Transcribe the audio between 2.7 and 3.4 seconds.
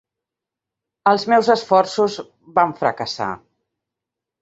fracassar.